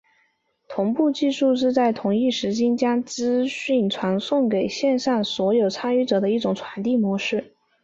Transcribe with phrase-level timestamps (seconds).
[0.67, 7.55] 同步技术是在同一时间将资讯传送给线上所有参与者的一种传递模式。